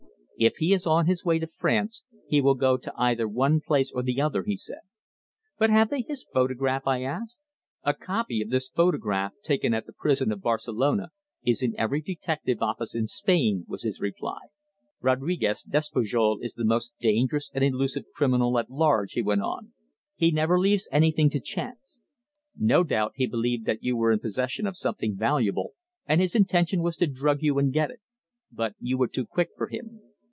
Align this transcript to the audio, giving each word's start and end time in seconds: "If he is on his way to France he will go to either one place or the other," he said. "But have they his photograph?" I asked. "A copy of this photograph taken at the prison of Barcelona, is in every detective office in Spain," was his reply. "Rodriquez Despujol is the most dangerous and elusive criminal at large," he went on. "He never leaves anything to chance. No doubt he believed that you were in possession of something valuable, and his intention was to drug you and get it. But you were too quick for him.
"If 0.41 0.57
he 0.57 0.73
is 0.73 0.87
on 0.87 1.05
his 1.05 1.23
way 1.23 1.37
to 1.37 1.45
France 1.45 2.03
he 2.27 2.41
will 2.41 2.55
go 2.55 2.75
to 2.75 2.91
either 2.97 3.27
one 3.27 3.61
place 3.63 3.91
or 3.91 4.01
the 4.01 4.19
other," 4.19 4.41
he 4.41 4.55
said. 4.57 4.79
"But 5.59 5.69
have 5.69 5.91
they 5.91 6.01
his 6.01 6.23
photograph?" 6.23 6.87
I 6.87 7.03
asked. 7.03 7.41
"A 7.83 7.93
copy 7.93 8.41
of 8.41 8.49
this 8.49 8.67
photograph 8.67 9.33
taken 9.43 9.75
at 9.75 9.85
the 9.85 9.93
prison 9.93 10.31
of 10.31 10.41
Barcelona, 10.41 11.09
is 11.45 11.61
in 11.61 11.75
every 11.77 12.01
detective 12.01 12.57
office 12.59 12.95
in 12.95 13.05
Spain," 13.05 13.65
was 13.67 13.83
his 13.83 14.01
reply. 14.01 14.39
"Rodriquez 14.99 15.61
Despujol 15.63 16.39
is 16.41 16.55
the 16.55 16.65
most 16.65 16.93
dangerous 16.99 17.51
and 17.53 17.63
elusive 17.63 18.05
criminal 18.15 18.57
at 18.57 18.71
large," 18.71 19.11
he 19.11 19.21
went 19.21 19.41
on. 19.43 19.73
"He 20.15 20.31
never 20.31 20.57
leaves 20.59 20.89
anything 20.91 21.29
to 21.31 21.39
chance. 21.39 21.99
No 22.59 22.83
doubt 22.83 23.11
he 23.15 23.27
believed 23.27 23.67
that 23.67 23.83
you 23.83 23.95
were 23.95 24.11
in 24.11 24.17
possession 24.19 24.65
of 24.65 24.75
something 24.75 25.15
valuable, 25.15 25.73
and 26.07 26.19
his 26.19 26.33
intention 26.33 26.81
was 26.81 26.97
to 26.97 27.05
drug 27.05 27.43
you 27.43 27.59
and 27.59 27.71
get 27.71 27.91
it. 27.91 28.01
But 28.51 28.73
you 28.79 28.97
were 28.97 29.07
too 29.07 29.27
quick 29.27 29.49
for 29.55 29.67
him. 29.67 30.01